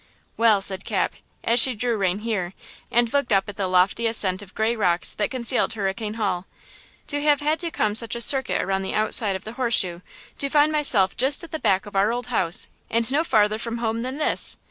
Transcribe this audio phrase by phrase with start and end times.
[0.35, 1.13] "Well," said Cap,
[1.43, 2.55] as she drew rein here,
[2.89, 6.47] and looked up at the lofty ascent of gray rocks that concealed Hurricane Hall,
[7.05, 10.01] "to have had to come such a circuit around the outside of the 'Horse Shoe,'
[10.39, 13.77] to find myself just at the back of our old house, and no farther from
[13.77, 14.57] home than this!